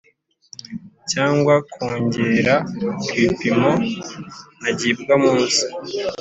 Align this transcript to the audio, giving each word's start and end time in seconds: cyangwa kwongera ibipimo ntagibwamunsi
cyangwa 1.11 1.53
kwongera 1.71 2.55
ibipimo 3.17 3.71
ntagibwamunsi 4.59 5.63